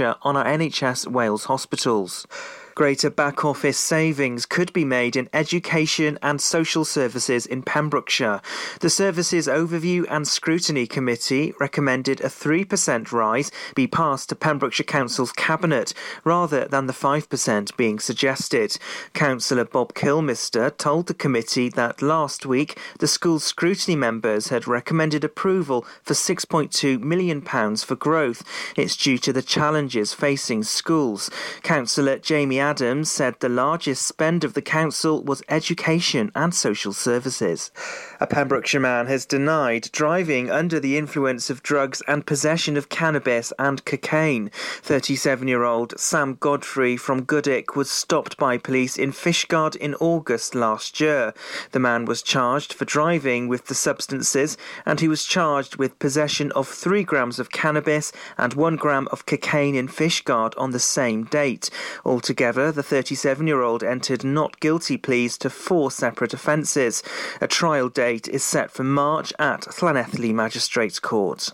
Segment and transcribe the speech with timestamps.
[0.00, 2.26] on our NHS Wales hospitals.
[2.74, 8.40] Greater back office savings could be made in education and social services in Pembrokeshire.
[8.80, 15.32] The Services Overview and Scrutiny Committee recommended a 3% rise be passed to Pembrokeshire Council's
[15.32, 15.92] Cabinet
[16.24, 18.78] rather than the 5% being suggested.
[19.12, 25.24] Councillor Bob Kilmister told the committee that last week the school's scrutiny members had recommended
[25.24, 27.42] approval for £6.2 million
[27.76, 28.42] for growth.
[28.76, 31.30] It's due to the challenges facing schools.
[31.62, 37.72] Councillor Jamie Adams said the largest spend of the council was education and social services.
[38.20, 43.52] A Pembrokeshire man has denied driving under the influence of drugs and possession of cannabis
[43.58, 44.48] and cocaine.
[44.82, 50.54] 37 year old Sam Godfrey from Goodwick was stopped by police in Fishguard in August
[50.54, 51.34] last year.
[51.72, 56.52] The man was charged for driving with the substances and he was charged with possession
[56.52, 61.24] of 3 grams of cannabis and 1 gram of cocaine in Fishguard on the same
[61.24, 61.68] date.
[62.04, 67.02] Altogether, the 37 year old entered not guilty pleas to four separate offences.
[67.40, 71.50] A trial date is set for March at Llanelli Magistrates Court.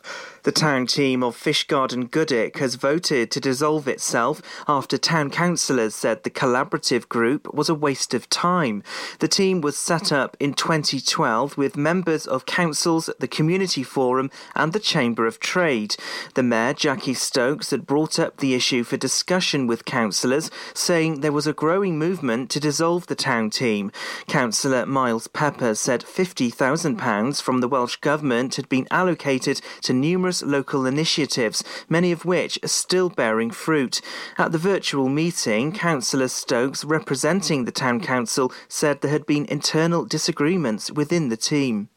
[0.49, 5.95] The town team of Fishguard and Goodwick has voted to dissolve itself after town councillors
[5.95, 8.83] said the collaborative group was a waste of time.
[9.19, 14.73] The team was set up in 2012 with members of councils, the Community Forum, and
[14.73, 15.97] the Chamber of Trade.
[16.33, 21.31] The mayor, Jackie Stokes, had brought up the issue for discussion with councillors, saying there
[21.31, 23.93] was a growing movement to dissolve the town team.
[24.29, 30.87] Councillor Miles Pepper said £50,000 from the Welsh Government had been allocated to numerous local
[30.87, 34.01] initiatives, many of which are still bearing fruit.
[34.37, 40.05] At the virtual meeting, Councillor Stokes, representing the Town Council, said there had been internal
[40.05, 41.89] disagreements within the team.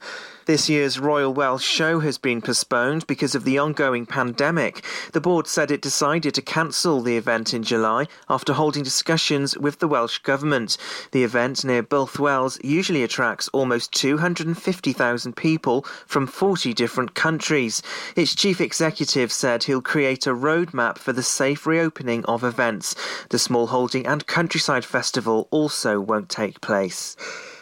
[0.47, 4.83] This year's Royal Welsh Show has been postponed because of the ongoing pandemic.
[5.13, 9.77] The board said it decided to cancel the event in July after holding discussions with
[9.77, 10.77] the Welsh Government.
[11.11, 17.83] The event near Builth Wells usually attracts almost 250,000 people from 40 different countries.
[18.15, 22.95] Its chief executive said he'll create a roadmap for the safe reopening of events.
[23.29, 27.15] The Small Holding and Countryside Festival also won't take place.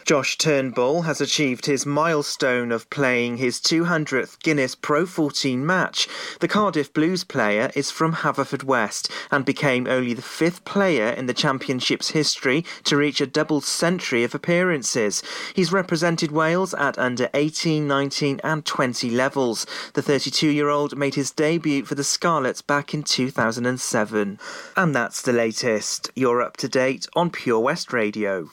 [0.04, 6.08] Josh Turnbull has achieved his milestone of playing his 200th Guinness Pro 14 match.
[6.40, 11.34] The Cardiff Blues player is from Haverfordwest and became only the fifth player in the
[11.34, 15.22] Championship's history to reach a double century of appearances.
[15.54, 19.66] He's represented Wales at under 18, 19, and 20 levels.
[19.94, 24.38] The 32 year old made his debut for the Scarlets back in 2007.
[24.76, 26.10] And that's the latest.
[26.16, 28.50] You're up to date on Pure West Radio.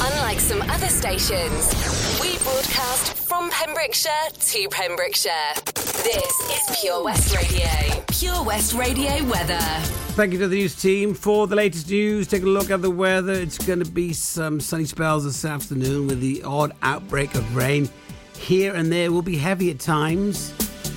[0.00, 1.68] Unlike some other stations,
[2.20, 5.54] we broadcast from Pembrokeshire to Pembrokeshire.
[5.74, 8.04] This is Pure West Radio.
[8.08, 9.60] Pure West Radio weather.
[10.14, 12.26] Thank you to the news team for the latest news.
[12.26, 13.34] Take a look at the weather.
[13.34, 17.88] It's going to be some sunny spells this afternoon with the odd outbreak of rain.
[18.36, 20.52] Here and there will be heavy at times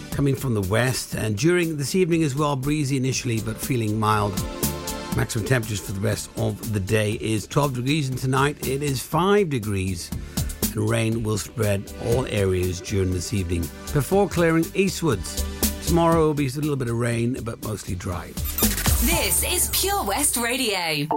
[0.09, 4.33] coming from the west, and during this evening as well, breezy initially, but feeling mild.
[5.15, 9.01] Maximum temperatures for the rest of the day is 12 degrees, and tonight it is
[9.01, 10.11] 5 degrees.
[10.73, 13.61] And rain will spread all areas during this evening
[13.93, 15.43] before clearing eastwards.
[15.87, 18.33] Tomorrow will be a little bit of rain, but mostly dry.
[19.05, 21.07] This is Pure West Radio.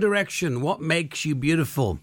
[0.00, 0.60] Direction.
[0.60, 2.00] What makes you beautiful?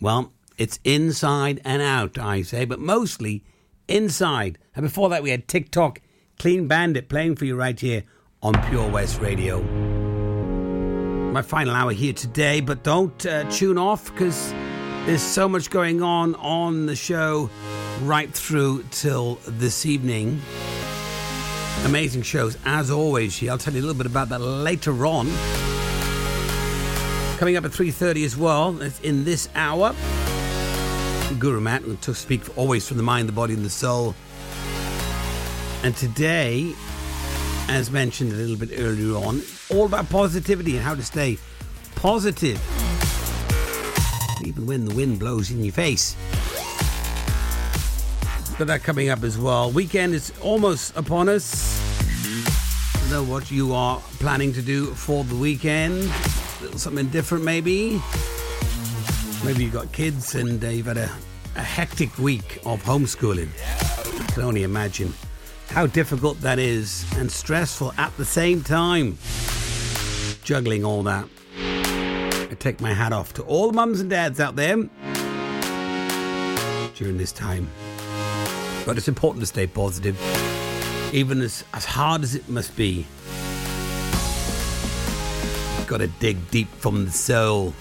[0.00, 3.44] Well, it's inside and out, I say, but mostly
[3.88, 4.58] inside.
[4.74, 6.00] And before that, we had TikTok,
[6.38, 8.04] Clean Bandit playing for you right here
[8.42, 9.62] on Pure West Radio.
[11.32, 14.52] my final hour here today, but don't uh, tune off because
[15.04, 17.50] there's so much going on on the show
[18.02, 20.40] right through till this evening.
[21.84, 23.46] Amazing shows, as always.
[23.46, 25.26] I'll tell you a little bit about that later on.
[27.38, 29.94] Coming up at 3.30 as well, in this hour,
[31.38, 34.14] Guru Matt, to speak always from the mind, the body and the soul.
[35.82, 36.72] And today,
[37.68, 41.36] as mentioned a little bit earlier on, all about positivity and how to stay
[41.96, 42.58] positive
[44.46, 46.16] even when the wind blows in your face.
[48.58, 49.70] Got that coming up as well.
[49.70, 51.76] Weekend is almost upon us.
[53.10, 56.10] Know what you are planning to do for the weekend?
[56.76, 58.00] Something different, maybe.
[59.44, 61.10] Maybe you've got kids and uh, you've had a,
[61.54, 63.48] a hectic week of homeschooling.
[64.20, 65.12] I can only imagine
[65.68, 69.18] how difficult that is and stressful at the same time.
[70.42, 71.28] Juggling all that.
[71.58, 74.76] I take my hat off to all the mums and dads out there
[76.94, 77.68] during this time.
[78.86, 80.18] But it's important to stay positive,
[81.12, 83.06] even as, as hard as it must be.
[85.86, 87.72] You've got to dig deep from the soul.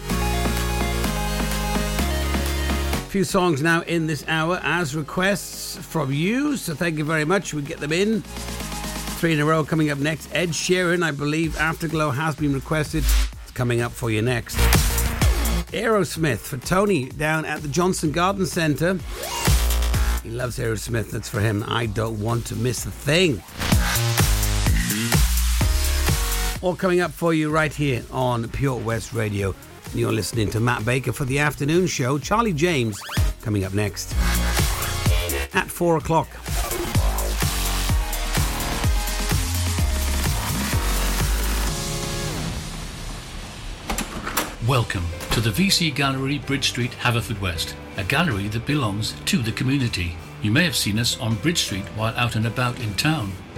[2.94, 7.26] A few songs now in this hour as requests from you, so thank you very
[7.26, 7.52] much.
[7.52, 8.22] We get them in.
[8.22, 10.30] Three in a row coming up next.
[10.36, 13.04] Ed Sheeran, I believe Afterglow has been requested
[13.42, 14.58] It's coming up for you next.
[15.74, 19.00] Aerosmith for Tony down at the Johnson Garden Centre.
[20.22, 21.66] He loves Aerosmith, that's for him.
[21.68, 23.42] I don't want to miss a thing.
[26.66, 29.54] All coming up for you right here on Pure West Radio.
[29.94, 32.18] You're listening to Matt Baker for the afternoon show.
[32.18, 33.00] Charlie James
[33.44, 34.16] coming up next
[35.54, 36.28] at four o'clock.
[44.68, 50.18] Welcome to the VC Gallery, Bridge Street, Haverfordwest, a gallery that belongs to the community.
[50.42, 53.34] You may have seen us on Bridge Street while out and about in town.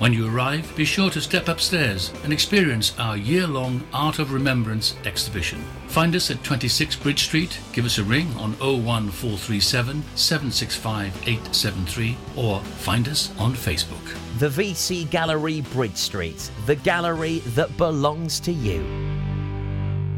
[0.00, 4.32] When you arrive, be sure to step upstairs and experience our year long Art of
[4.32, 5.62] Remembrance exhibition.
[5.88, 12.60] Find us at 26 Bridge Street, give us a ring on 01437 765 873, or
[12.60, 14.16] find us on Facebook.
[14.38, 19.29] The VC Gallery, Bridge Street, the gallery that belongs to you.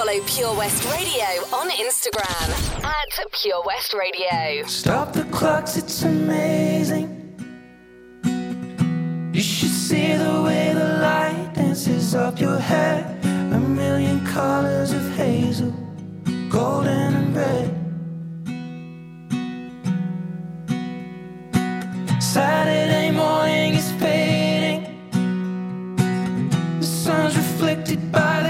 [0.00, 4.66] Follow Pure West Radio on Instagram at Pure West Radio.
[4.66, 7.36] Stop the clocks, it's amazing.
[9.34, 13.04] You should see the way the light dances up your hair.
[13.52, 15.70] A million colors of hazel,
[16.48, 17.70] golden and red.
[22.22, 24.82] Saturday morning is fading.
[26.80, 28.49] The sun's reflected by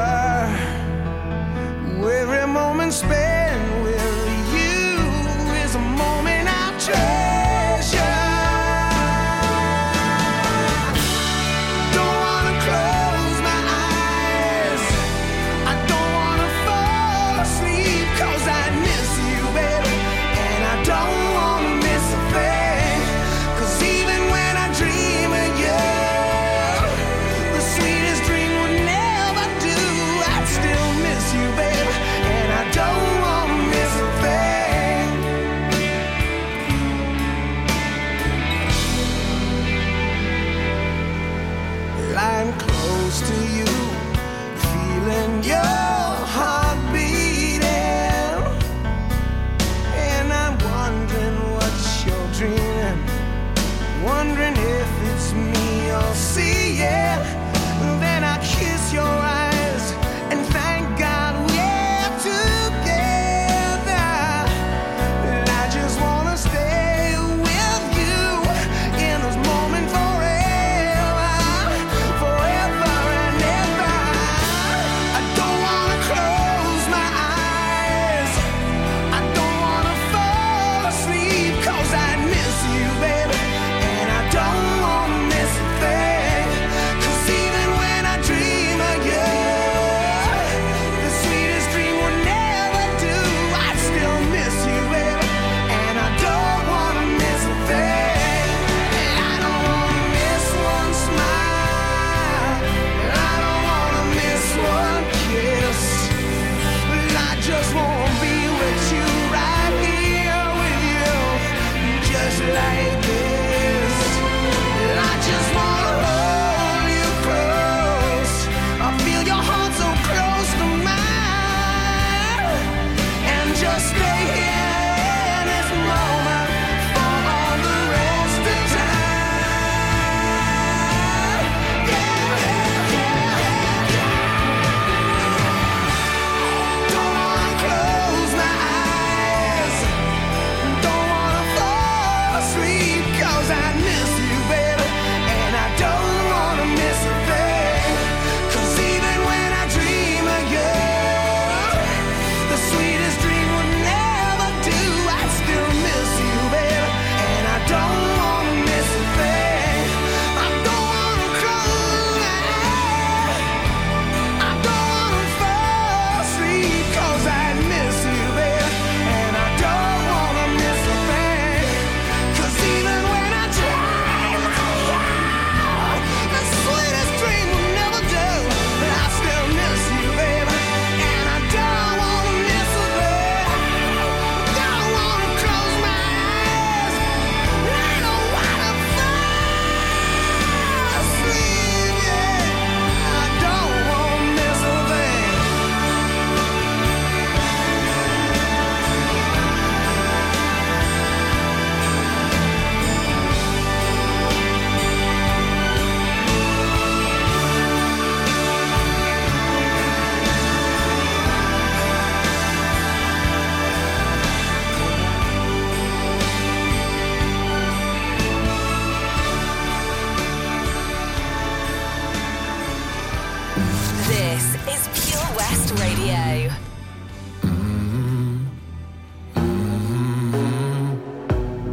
[226.11, 226.51] Radio.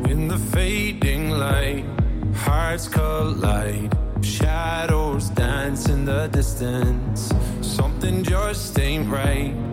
[0.08, 1.84] In the fading light,
[2.34, 7.32] hearts collide, shadows dance in the distance.
[7.62, 9.67] Something just ain't right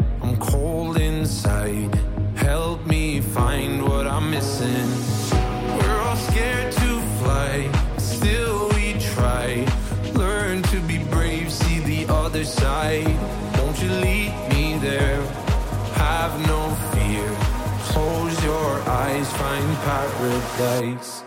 [19.86, 21.24] paradise.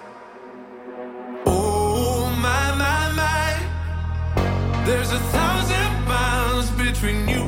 [1.47, 7.48] Oh my my my, there's a thousand miles between you.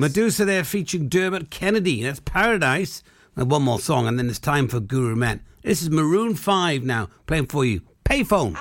[0.00, 2.02] Meduza there featuring Dermot Kennedy.
[2.02, 3.02] That's Paradise.
[3.36, 5.42] And one more song, and then it's time for Guru Men.
[5.62, 7.82] This is Maroon 5 now, playing for you.
[8.04, 8.56] Payphone.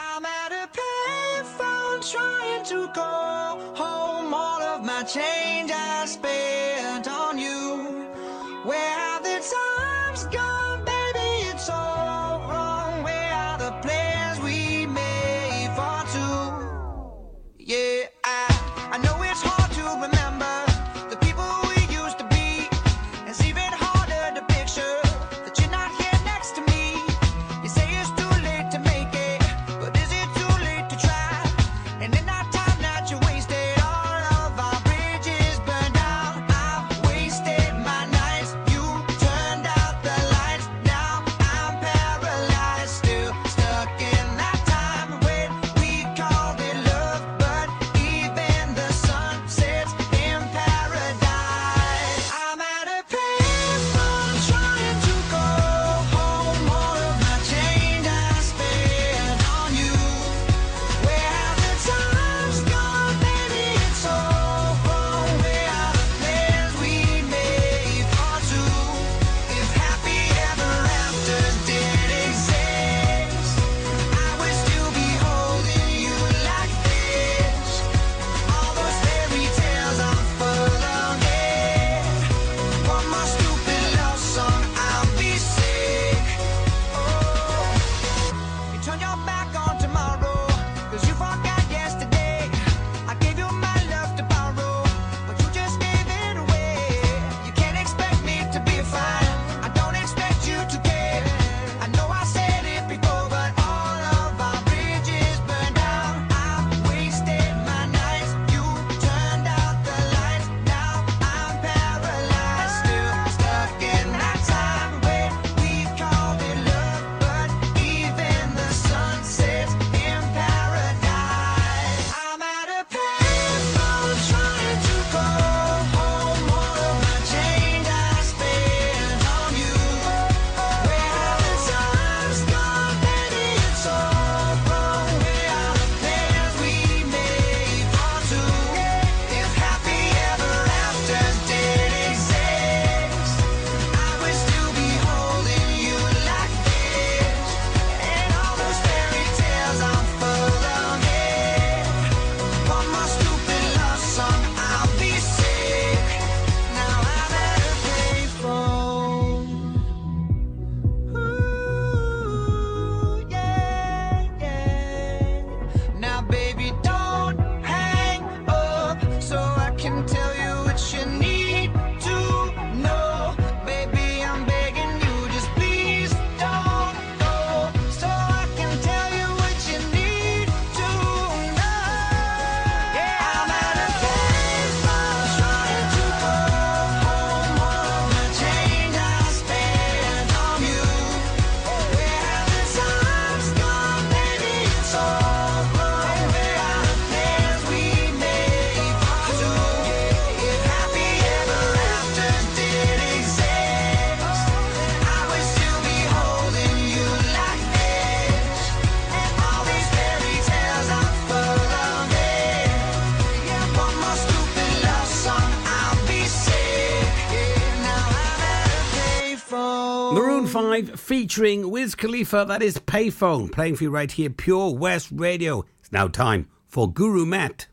[221.09, 225.65] Featuring Wiz Khalifa, that is Payphone, playing for you right here, Pure West Radio.
[225.79, 227.65] It's now time for Guru Matt.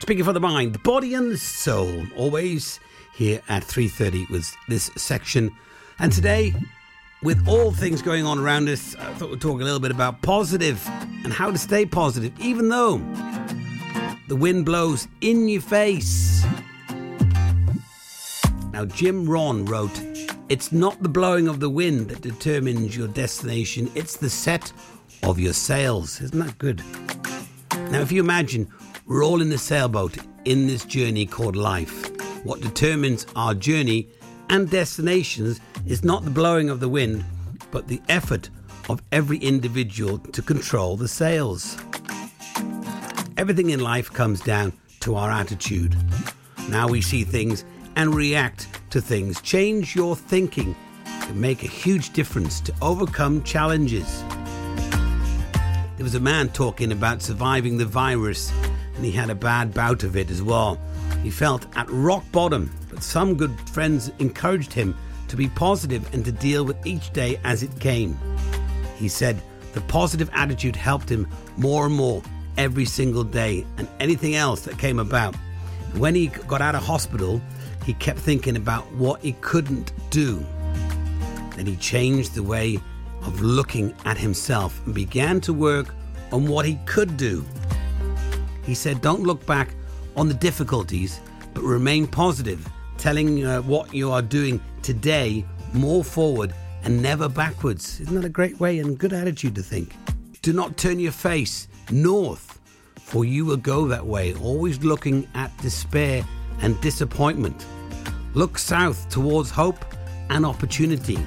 [0.00, 2.78] Speaking for the mind, body and the soul, always
[3.16, 5.50] here at 3.30 with this section.
[5.98, 6.54] And today,
[7.24, 10.22] with all things going on around us, I thought we'd talk a little bit about
[10.22, 10.80] positive
[11.24, 12.98] and how to stay positive, even though
[14.28, 16.44] the wind blows in your face.
[18.70, 20.00] Now, Jim Rohn wrote,
[20.48, 24.72] It's not the blowing of the wind that determines your destination, it's the set
[25.22, 26.22] of your sails.
[26.22, 26.82] Isn't that good?
[27.90, 28.66] Now, if you imagine
[29.06, 32.10] we're all in the sailboat in this journey called life,
[32.46, 34.08] what determines our journey
[34.48, 37.26] and destinations is not the blowing of the wind,
[37.70, 38.48] but the effort
[38.88, 41.76] of every individual to control the sails.
[43.36, 45.94] Everything in life comes down to our attitude.
[46.70, 47.66] Now we see things
[47.98, 49.42] and react to things.
[49.42, 54.22] Change your thinking can make a huge difference to overcome challenges.
[55.96, 58.52] There was a man talking about surviving the virus,
[58.94, 60.78] and he had a bad bout of it as well.
[61.24, 66.24] He felt at rock bottom, but some good friends encouraged him to be positive and
[66.24, 68.16] to deal with each day as it came.
[68.96, 72.22] He said the positive attitude helped him more and more
[72.56, 75.34] every single day and anything else that came about.
[75.96, 77.40] When he got out of hospital,
[77.88, 80.44] he kept thinking about what he couldn't do.
[81.56, 82.78] Then he changed the way
[83.22, 85.94] of looking at himself and began to work
[86.30, 87.42] on what he could do.
[88.62, 89.74] He said, Don't look back
[90.16, 91.20] on the difficulties,
[91.54, 98.00] but remain positive, telling uh, what you are doing today more forward and never backwards.
[98.00, 99.94] Isn't that a great way and good attitude to think?
[100.42, 102.60] Do not turn your face north,
[102.96, 106.22] for you will go that way, always looking at despair
[106.60, 107.64] and disappointment.
[108.34, 109.84] Look south towards hope
[110.30, 111.18] and opportunity.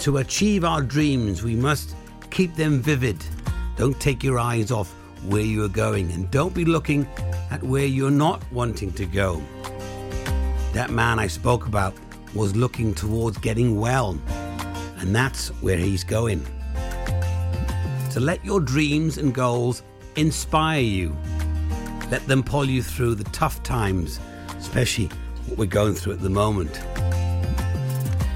[0.00, 1.96] To achieve our dreams, we must
[2.30, 3.24] keep them vivid.
[3.76, 4.92] Don't take your eyes off
[5.26, 7.08] where you are going and don't be looking
[7.50, 9.42] at where you're not wanting to go.
[10.74, 11.94] That man I spoke about
[12.34, 14.18] was looking towards getting well,
[14.98, 16.44] and that's where he's going.
[18.10, 19.82] So let your dreams and goals
[20.16, 21.16] inspire you.
[22.10, 24.20] Let them pull you through the tough times,
[24.58, 25.08] especially
[25.46, 26.80] what we're going through at the moment.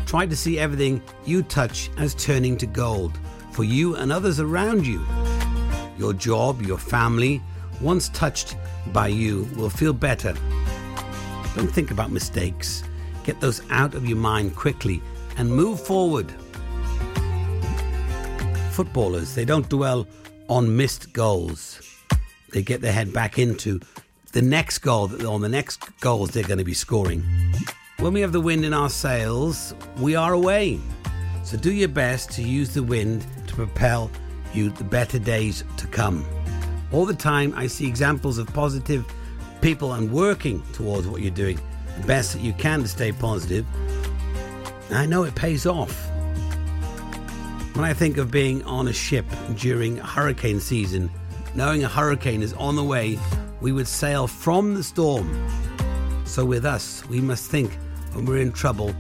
[0.07, 3.19] Try to see everything you touch as turning to gold
[3.53, 5.05] for you and others around you.
[5.99, 7.43] Your job, your family,
[7.81, 8.57] once touched
[8.93, 10.35] by you, will feel better.
[11.55, 12.85] Don't think about mistakes.
[13.25, 15.03] Get those out of your mind quickly
[15.37, 16.33] and move forward.
[18.79, 20.07] footballers, they don't dwell
[20.49, 21.81] on missed goals.
[22.53, 23.81] They get their head back into
[24.33, 27.25] the next goal, on the next goals they're going to be scoring.
[27.99, 30.79] When we have the wind in our sails, we are away.
[31.45, 34.11] So do your best to use the wind to propel
[34.53, 36.25] you the better days to come.
[36.93, 39.05] All the time, I see examples of positive
[39.61, 41.59] people and working towards what you're doing
[42.01, 43.67] the best that you can to stay positive.
[44.91, 46.07] I know it pays off.
[47.75, 51.11] When I think of being on a ship during hurricane season,
[51.55, 53.19] knowing a hurricane is on the way,
[53.61, 55.49] we would sail from the storm.
[56.25, 57.73] So with us, we must think
[58.13, 58.95] when we're in trouble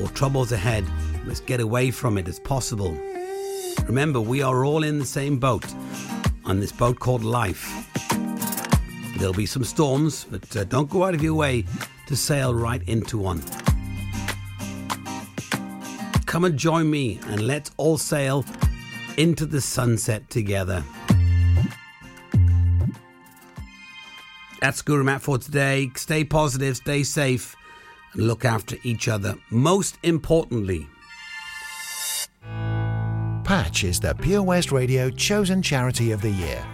[0.00, 0.84] or troubles ahead,
[1.22, 2.96] we must get away from it as possible.
[3.86, 5.66] Remember, we are all in the same boat
[6.44, 7.88] on this boat called life.
[9.18, 11.64] There'll be some storms, but uh, don't go out of your way
[12.06, 13.42] to sail right into one.
[16.26, 18.44] Come and join me and let's all sail
[19.16, 20.82] into the sunset together.
[24.64, 25.90] That's Guru Matt for today.
[25.94, 27.54] Stay positive, stay safe,
[28.14, 29.34] and look after each other.
[29.50, 30.88] Most importantly,
[33.44, 36.73] Patch is the Pure West Radio chosen charity of the year.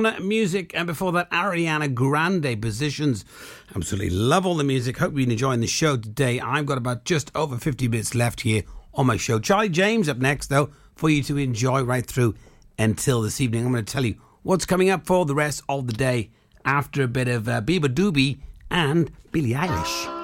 [0.00, 3.24] Madonna music, and before that, Ariana Grande positions.
[3.76, 4.98] Absolutely love all the music.
[4.98, 6.40] Hope you're enjoying the show today.
[6.40, 8.64] I've got about just over 50 minutes left here
[8.94, 9.38] on my show.
[9.38, 12.34] Charlie James up next, though, for you to enjoy right through
[12.76, 13.64] until this evening.
[13.64, 16.30] I'm going to tell you what's coming up for the rest of the day
[16.64, 18.38] after a bit of uh, Biba Doobie
[18.72, 20.23] and Billie Eilish.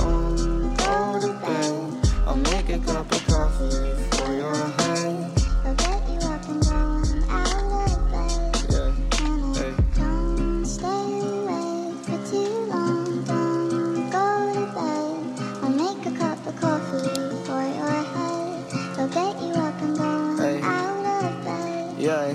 [2.73, 5.31] a cup of coffee for your head.
[5.65, 8.51] I'll get you up and going out of bed.
[8.71, 8.91] Yeah,
[9.55, 9.73] hey.
[10.63, 15.19] Stay awake for too long, don't go to bed.
[15.63, 18.99] I'll make a cup of coffee for your head.
[18.99, 20.61] I'll get you up and going Hey.
[20.61, 21.95] out of bed.
[21.99, 22.33] Yeah.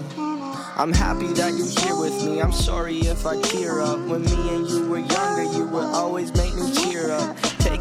[0.76, 2.42] I'm happy that you're here with me.
[2.42, 3.98] I'm sorry if I tear up.
[4.00, 7.34] When me and you were younger, you would always make me cheer up.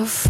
[0.00, 0.29] I'm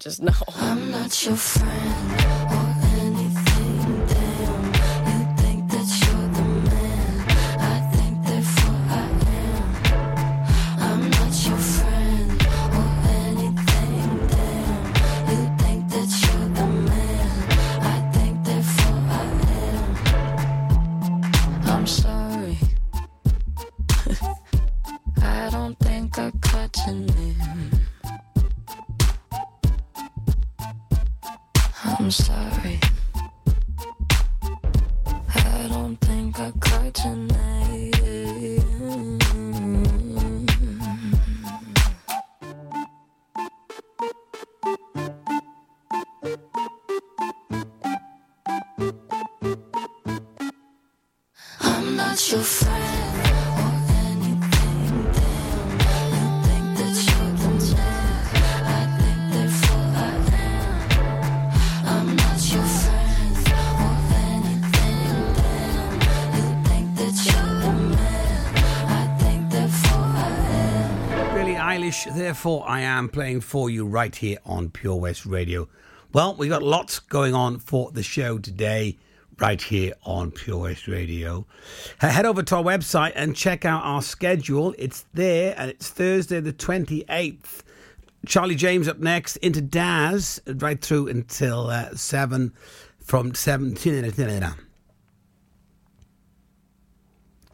[0.00, 0.32] just know.
[0.56, 2.29] I'm not your friend
[52.28, 53.20] your friend
[57.64, 57.76] you.
[58.66, 60.06] I think therefore I
[61.86, 62.16] am.
[66.96, 68.44] That you're the man.
[71.34, 75.68] Billie Eilish, therefore I am playing for you right here on Pure West Radio.
[76.12, 78.98] Well, we've got lots going on for the show today,
[79.40, 81.46] right here on Pure West Radio.
[81.98, 84.74] Head over to our website and check out our schedule.
[84.78, 87.62] It's there, and it's Thursday the 28th.
[88.26, 92.52] Charlie James up next, into Daz, right through until uh, 7,
[93.02, 94.54] from 7 to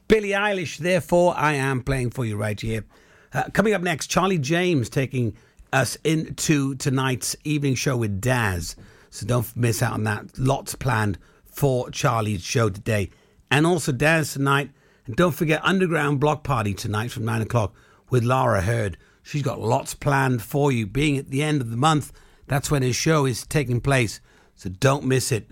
[0.09, 2.85] Billie Eilish, therefore, I am playing for you right here.
[3.33, 5.37] Uh, coming up next, Charlie James taking
[5.73, 8.77] us into tonight's evening show with Daz.
[9.11, 10.39] So don't miss out on that.
[10.39, 11.19] Lots planned
[11.57, 13.11] for Charlie's show today.
[13.51, 14.71] And also dance tonight.
[15.07, 17.75] And don't forget Underground Block Party tonight from 9 o'clock
[18.11, 18.99] with Lara Heard.
[19.23, 20.87] She's got lots planned for you.
[20.87, 22.13] Being at the end of the month,
[22.47, 24.21] that's when his show is taking place.
[24.55, 25.49] So don't miss it.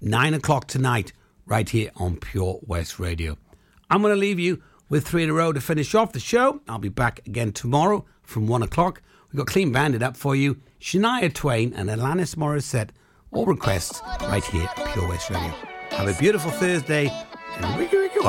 [0.00, 1.12] 9 o'clock tonight,
[1.46, 3.36] right here on Pure West Radio.
[3.90, 6.60] I'm going to leave you with three in a row to finish off the show.
[6.68, 9.02] I'll be back again tomorrow from 1 o'clock.
[9.32, 10.60] We've got Clean Bandit up for you.
[10.80, 12.90] Shania Twain and Alanis Morissette
[13.32, 15.54] or requests right here at Pure West Radio.
[15.90, 17.10] Have a beautiful Thursday
[17.56, 18.20] and wiggy wiggy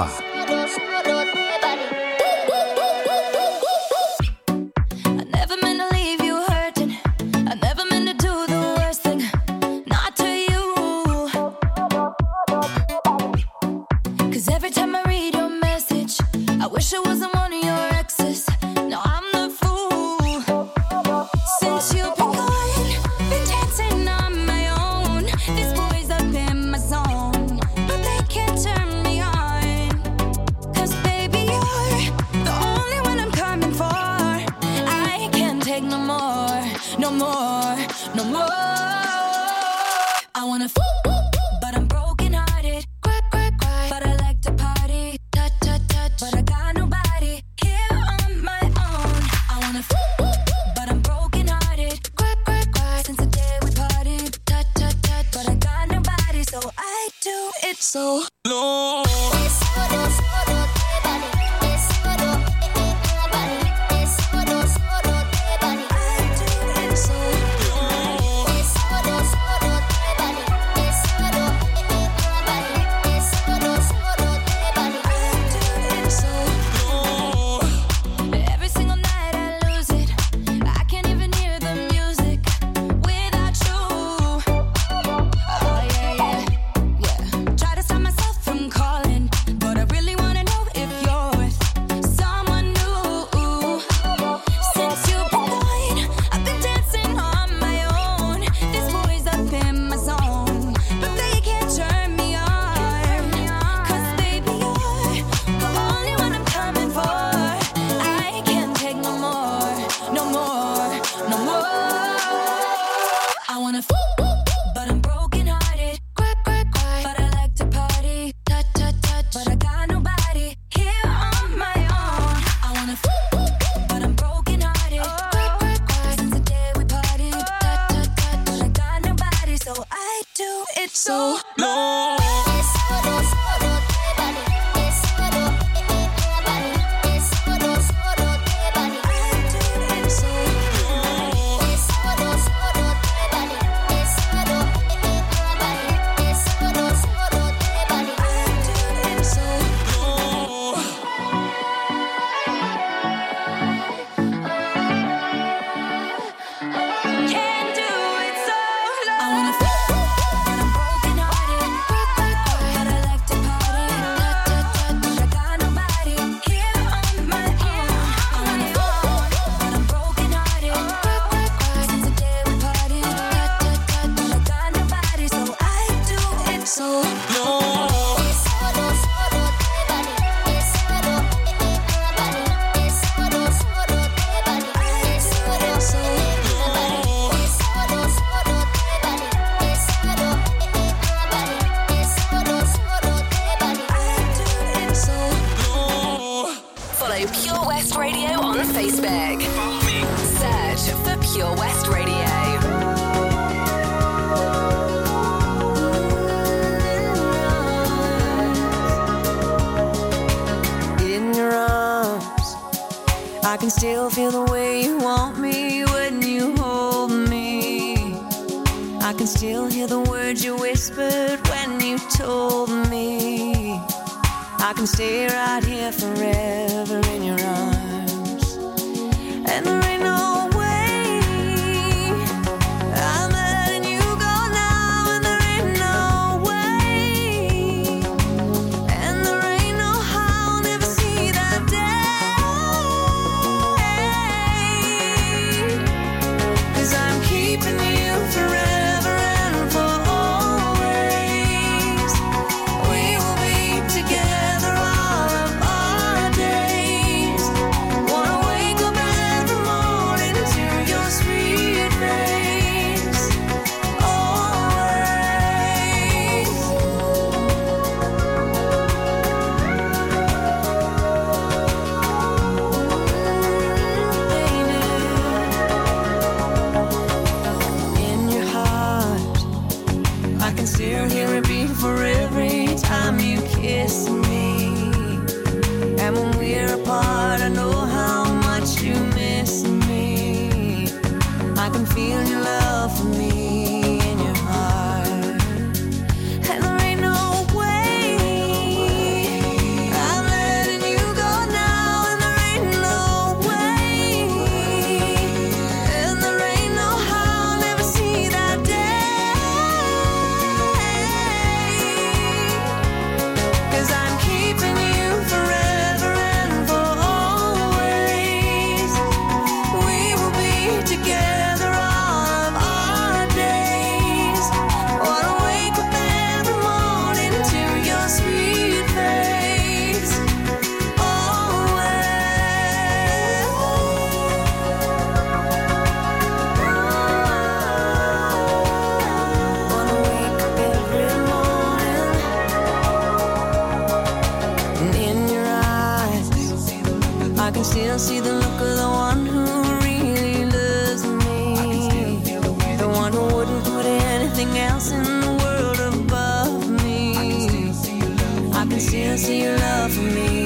[359.92, 360.41] for me.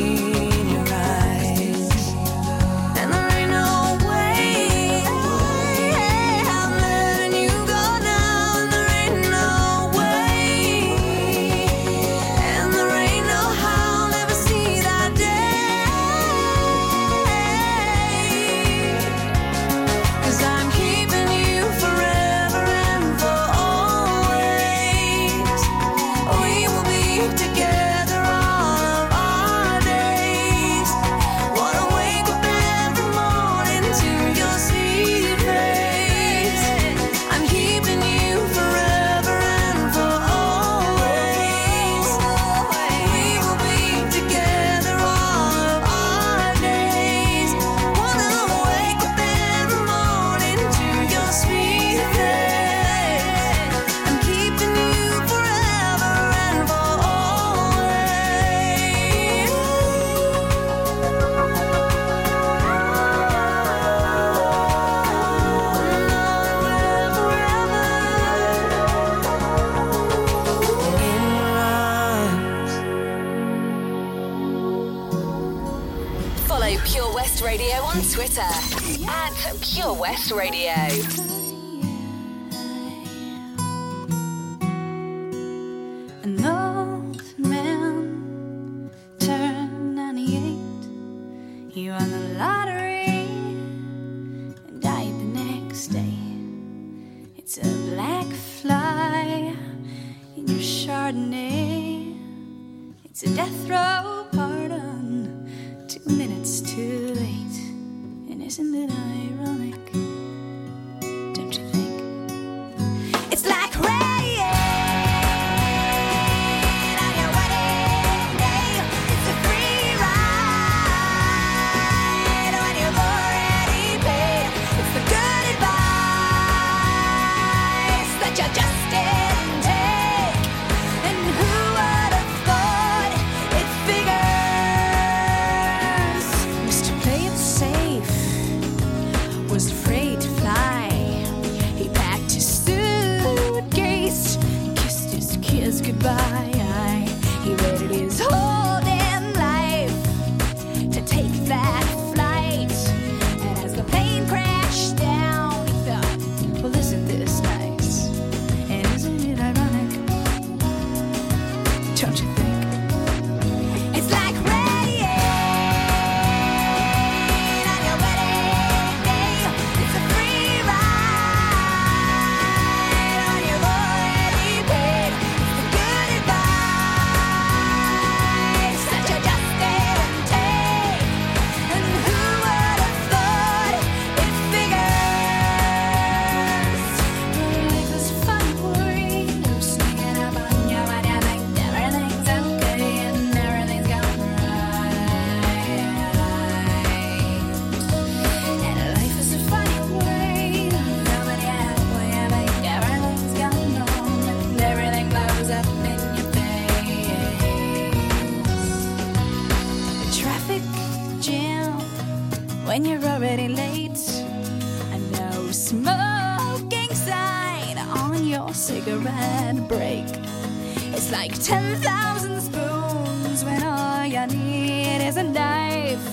[224.35, 226.05] It is a knife.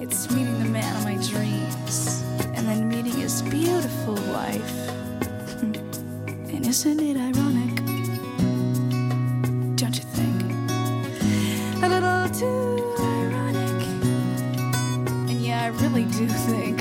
[0.00, 2.24] It's meeting the man of my dreams
[2.54, 4.72] and then meeting his beautiful wife.
[5.60, 5.74] Hmm.
[6.54, 7.76] and isn't it ironic?
[9.76, 10.42] Don't you think?
[11.82, 13.86] A little too ironic.
[15.30, 16.73] And yeah, I really do think.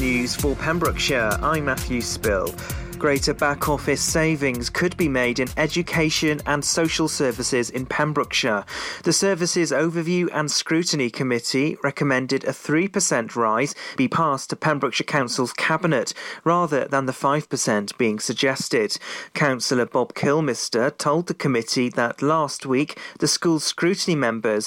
[0.00, 2.54] news for Pembrokeshire, I'm Matthew Spill.
[2.98, 8.64] Greater back office savings could be made in education and social services in Pembrokeshire.
[9.04, 15.52] The Services Overview and Scrutiny Committee recommended a 3% rise be passed to Pembrokeshire Council's
[15.52, 18.96] Cabinet rather than the 5% being suggested.
[19.32, 24.66] Councillor Bob Kilmister told the committee that last week the school scrutiny members